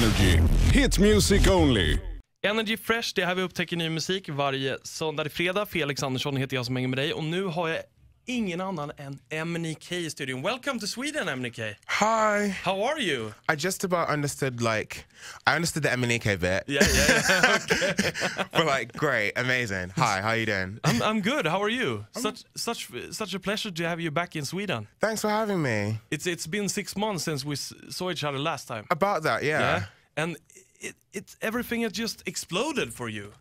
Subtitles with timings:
[0.00, 0.40] Energy.
[0.72, 1.98] Hit music only.
[2.46, 5.66] Energy Fresh, det är här vi upptäcker ny musik varje söndag till fredag.
[5.66, 7.78] Felix Andersson heter jag som hänger med dig och nu har jag
[8.26, 10.42] ingen annan än MNK i studion.
[10.42, 11.76] Welcome to Sweden MNK.
[11.86, 12.48] Hi.
[12.64, 13.32] How are you?
[13.48, 15.04] I just about understood like
[15.46, 16.64] I understood the Emanike bit.
[16.66, 17.56] Yeah, yeah, yeah.
[17.56, 18.12] okay.
[18.52, 19.92] but like great, amazing.
[19.96, 20.78] Hi, how you doing?
[20.84, 21.46] I'm, I'm good.
[21.46, 22.04] How are you?
[22.12, 24.86] Such such such a pleasure to have you back in Sweden.
[25.00, 25.98] Thanks for having me.
[26.10, 28.84] It's it's been six months since we saw each other last time.
[28.90, 29.60] About that, yeah.
[29.60, 29.84] Yeah,
[30.16, 30.36] and
[30.80, 33.32] it, it everything has just exploded for you.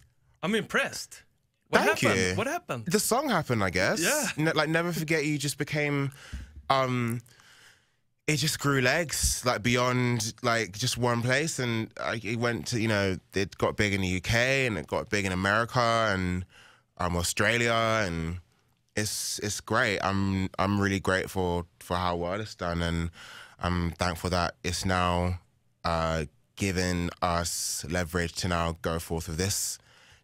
[0.41, 1.23] I'm impressed.
[1.69, 2.19] What Thank happened?
[2.19, 2.35] you.
[2.35, 2.85] What happened?
[2.87, 4.01] The song happened, I guess.
[4.01, 4.51] Yeah.
[4.53, 6.11] Like Never Forget You just became
[6.69, 7.21] um
[8.27, 12.79] it just grew legs like beyond like just one place and like, it went to
[12.79, 14.33] you know it got big in the UK
[14.67, 15.79] and it got big in America
[16.13, 16.45] and
[16.99, 18.39] um Australia and
[18.95, 19.99] it's it's great.
[19.99, 23.09] I'm I'm really grateful for how well it's done and
[23.59, 25.39] I'm thankful that it's now
[25.83, 29.79] uh given us leverage to now go forth with this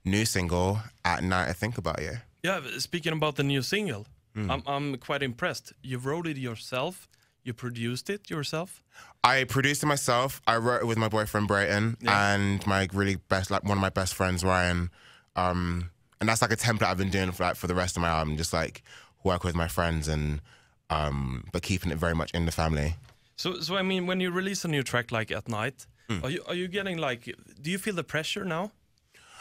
[0.06, 2.18] new single at night I think about you.
[2.44, 4.52] Yeah, speaking about the new single, Mm.
[4.52, 5.72] I'm, I'm quite impressed.
[5.82, 7.08] You wrote it yourself,
[7.44, 8.84] you produced it yourself.
[9.24, 10.42] I produced it myself.
[10.46, 12.34] I wrote it with my boyfriend Brayton Yeah.
[12.34, 14.90] and my really best, like one of my best friends Ryan.
[15.38, 15.90] Um,
[16.20, 18.10] and that's like a template I've been doing for like for the rest of my
[18.10, 18.84] album, just like
[19.24, 20.42] work with my friends and
[20.90, 22.96] um, but keeping it very much in the family.
[23.38, 26.24] So, so I mean, when you release a new track like at night, Mm.
[26.24, 27.24] are you are you getting like?
[27.62, 28.72] Do you feel the pressure now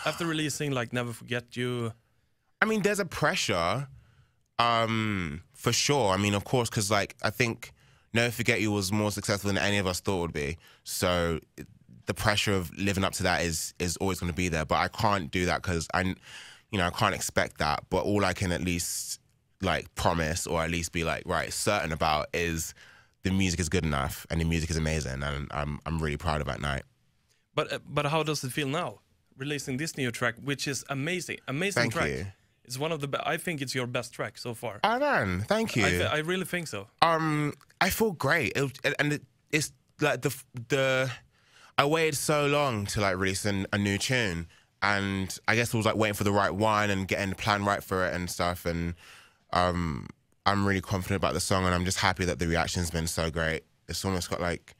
[0.05, 1.93] after releasing like Never Forget You?
[2.61, 3.89] I mean, there's a pressure,
[4.59, 6.13] um, for sure.
[6.13, 7.73] I mean, of course, because like I think
[8.13, 10.59] Never Forget You was more successful than any of us thought it would be.
[10.85, 11.41] So
[12.07, 14.65] the pressure of living up to that is is always going to be there.
[14.65, 17.85] But I can't do that because I, you know, I can't expect that.
[17.91, 19.21] But all I can at least
[19.63, 22.75] like promise or at least be like right certain about is
[23.23, 26.41] the music is good enough and the music is amazing and I'm I'm really proud
[26.41, 26.83] of that night.
[27.55, 29.01] But uh, but how does it feel now
[29.37, 32.09] releasing this new track, which is amazing, amazing Thank track.
[32.11, 32.27] you.
[32.65, 33.09] It's one of the.
[33.09, 34.81] Be- I think it's your best track so far.
[34.83, 35.85] Oh man, thank you.
[35.85, 36.87] I, th- I really think so.
[37.03, 39.23] Um, I feel great, it, was- and it,
[39.53, 39.71] it's
[40.01, 40.35] like the
[40.69, 41.11] the
[41.77, 44.47] I waited so long to like release an, a new tune,
[44.81, 47.65] and I guess it was like waiting for the right one and getting the plan
[47.67, 48.65] right for it and stuff.
[48.65, 48.95] And
[49.53, 50.07] um,
[50.47, 53.31] I'm really confident about the song, and I'm just happy that the reaction's been so
[53.31, 53.65] great.
[53.89, 54.75] It's almost got like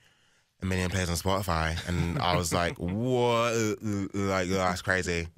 [0.65, 3.53] a million plays on Spotify, and I was like, "What?
[4.15, 5.29] Like that's crazy!"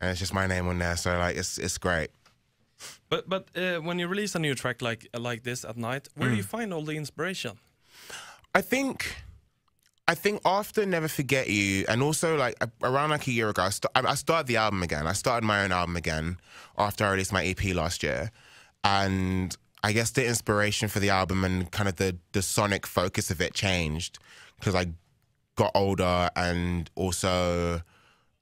[0.00, 2.10] And it's just my name on there, so like it's it's great.
[3.08, 6.28] But but uh, when you release a new track like like this at night, where
[6.28, 6.32] Mm.
[6.32, 7.52] do you find all the inspiration?
[8.54, 9.14] I think,
[10.08, 13.70] I think after Never Forget You, and also like around like a year ago, I,
[13.70, 15.06] st- I I started the album again.
[15.06, 16.38] I started my own album again
[16.76, 18.30] after I released my EP last year,
[18.82, 23.30] and I guess the inspiration for the album and kind of the the sonic focus
[23.30, 24.18] of it changed
[24.58, 24.86] because I
[25.56, 27.82] got older and also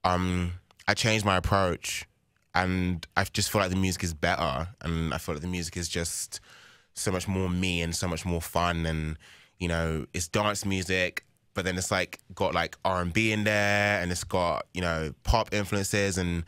[0.03, 0.53] um,
[0.87, 2.05] I changed my approach,
[2.53, 5.75] and I just feel like the music is better, and I feel like the music
[5.77, 6.39] is just
[6.93, 9.17] so much more me and so much more fun, and
[9.59, 13.45] you know, it's dance music, but then it's like got like R and B in
[13.45, 16.45] there, and it's got you know pop influences, and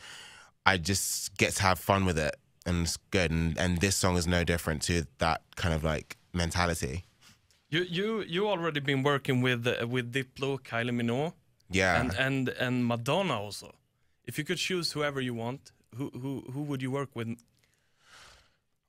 [0.65, 2.35] I just get to have fun with it,
[2.65, 6.15] and it's good, and and this song is no different to that kind of like
[6.31, 7.06] mentality.
[7.69, 11.33] You you you already been working with uh, with Diplo, Kylie Minogue,
[11.69, 11.99] Yeah.
[11.99, 13.75] and and and Madonna also.
[14.25, 17.37] If you could choose whoever you want, who who who would you work with?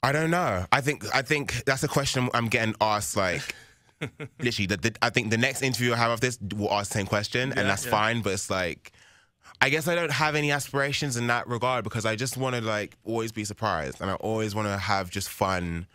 [0.02, 0.64] I don't know.
[0.70, 3.54] I think I think that's a question I'm getting asked like
[4.40, 4.66] literally.
[4.66, 7.06] The, the, I think the next interview I have of this will ask the same
[7.06, 7.90] question, Yeah, and that's yeah.
[7.90, 8.22] fine.
[8.22, 8.92] But it's like,
[9.60, 12.62] I guess I don't have any aspirations in that regard because I just want to
[12.62, 15.88] like always be surprised, and I always want to have just fun.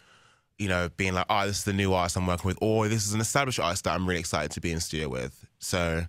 [0.59, 3.05] You know, being like, oh, this is the new artist I'm working with, or this
[3.07, 5.45] is an established artist that I'm really excited to be in studio with.
[5.59, 6.05] So,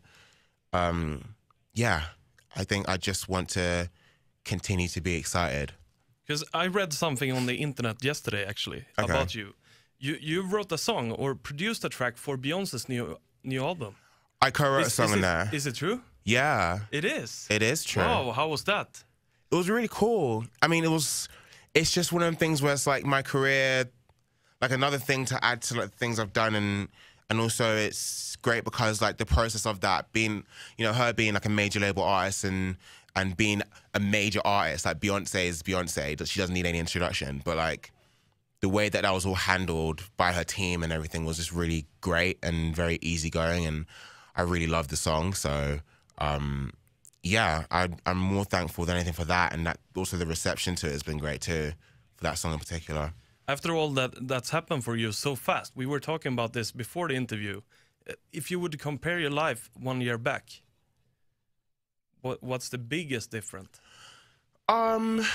[0.73, 1.35] um,
[1.73, 2.03] yeah,
[2.57, 3.89] I think I just want to
[4.45, 5.73] continue to be excited.
[6.27, 9.11] Because I read something on the internet yesterday actually Okay.
[9.13, 9.55] about you.
[9.99, 13.95] You you wrote a song or produced a track for Beyonce's new new album.
[14.43, 15.49] I co-wrote a Is- song is in it- there.
[15.53, 16.03] Is it true?
[16.25, 17.47] yeah, It is.
[17.51, 18.03] it is true.
[18.03, 19.05] Wow, how was that?
[19.51, 20.45] it was really cool.
[20.63, 21.29] I mean, it was.
[21.75, 23.85] It's just one of them things where it's like my career,
[24.61, 26.89] like another thing to add to like things I've done, and
[27.31, 30.45] and also it's great because like the process of that being,
[30.79, 32.77] you know, her being like a major label artist and
[33.17, 33.63] and being
[33.95, 37.93] a major artist like Beyonce is Beyonce, she doesn't need any introduction, but like
[38.61, 41.87] the way that that was all handled by her team and everything was just really
[42.01, 43.87] great and very easygoing, and
[44.35, 45.35] I really loved the song.
[45.35, 45.81] So
[46.19, 46.73] um,
[47.23, 50.87] yeah, I, I'm more thankful than anything for that, and that also the reception to
[50.87, 51.73] it has been great too,
[52.17, 53.13] for that song in particular.
[53.47, 57.09] After all that that's happened for you so fast, we were talking about this before
[57.09, 57.61] the interview.
[58.09, 60.63] Uh, If you would compare your life one year back,
[62.23, 63.81] what, what's the biggest difference?
[64.69, 65.27] Um,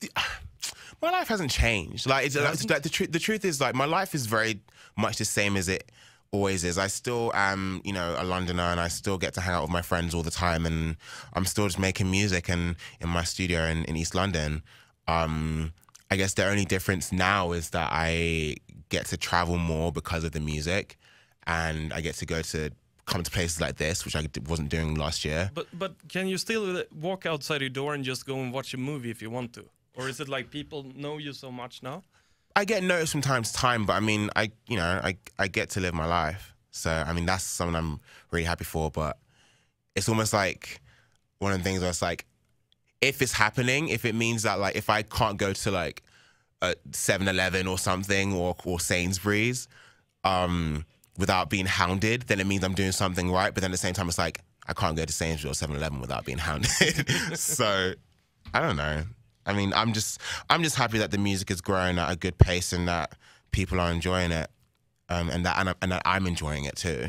[0.00, 0.10] the,
[1.02, 2.06] my life hasn't changed.
[2.06, 3.10] Like, it's, like, like the truth.
[3.10, 4.60] The truth is, like, my life is very
[4.96, 5.90] much the same as it
[6.30, 6.78] always is.
[6.78, 9.70] I still am, you know, a Londoner, and I still get to hang out with
[9.70, 10.96] my friends all the time, and
[11.32, 14.62] I'm still just making music and in my studio in, in East London.
[15.08, 15.72] Um,
[16.14, 18.54] I guess the only difference now is that I
[18.88, 20.96] get to travel more because of the music,
[21.44, 22.70] and I get to go to
[23.04, 25.50] come to places like this, which I wasn't doing last year.
[25.52, 28.72] But but can you still uh, walk outside your door and just go and watch
[28.74, 29.64] a movie if you want to,
[29.96, 32.04] or is it like people know you so much now?
[32.54, 35.48] I get noticed from time to time, but I mean, I you know, I I
[35.48, 36.54] get to live my life.
[36.70, 37.98] So I mean, that's something I'm
[38.30, 38.88] really happy for.
[38.88, 39.18] But
[39.96, 40.80] it's almost like
[41.40, 42.24] one of the things where it's like,
[43.00, 46.03] if it's happening, if it means that like if I can't go to like
[46.70, 49.68] a 7-Eleven or something or or Sainsbury's,
[50.24, 50.84] um,
[51.18, 53.52] without being hounded, then it means I'm doing something right.
[53.54, 56.00] But then at the same time, it's like I can't go to Sainsbury's or 7-Eleven
[56.00, 57.08] without being hounded.
[57.38, 57.92] so
[58.52, 59.02] I don't know.
[59.46, 62.38] I mean, I'm just I'm just happy that the music is growing at a good
[62.38, 63.12] pace and that
[63.52, 64.48] people are enjoying it,
[65.10, 67.08] um, and that and, I- and that I'm enjoying it too.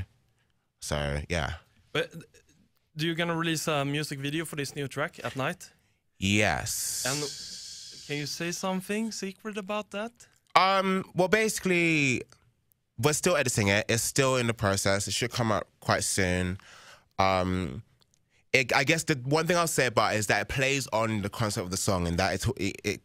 [0.81, 1.54] So yeah,
[1.94, 2.12] But
[2.98, 5.72] do you gonna release a music video for this new track at night?
[6.19, 7.06] yes.
[7.07, 7.55] And
[8.06, 10.12] can you say something secret about that?
[10.56, 12.22] Um, well, basically,
[12.98, 13.86] we're still editing it.
[13.90, 15.07] It's still in the process.
[15.07, 16.57] It should come out quite soon.
[17.19, 17.84] Um,
[18.54, 21.22] it, I guess the one thing I'll say about it is that it plays on
[21.22, 23.02] the concept of the song and that it it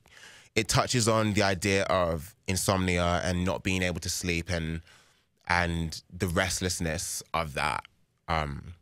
[0.54, 4.80] it, touches on the idea of insomnia and not being able to sleep and
[5.48, 7.84] and the restlessness of that.
[8.28, 8.74] Um,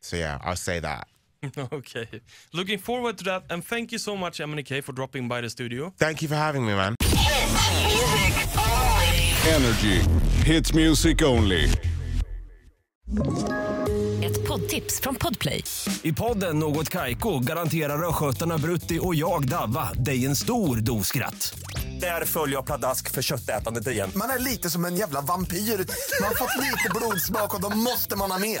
[0.00, 1.08] so yeah, I'll say that.
[1.72, 2.06] okay,
[2.52, 5.92] looking forward to that, and thank you so much, MNK, for dropping by the studio.
[5.98, 6.94] Thank you for having me, man.
[9.48, 10.00] Energy.
[10.44, 11.68] Hit music only.
[14.24, 15.64] Ett poddtips från Podplay.
[16.02, 21.54] I podden Något Kaiko garanterar östgötarna Brutti och jag, Davva, dig en stor dos skratt.
[22.00, 24.10] Där följer jag pladask för köttätandet igen.
[24.14, 25.56] Man är lite som en jävla vampyr.
[25.56, 28.60] Man har fått lite blodsmak och då måste man ha mer.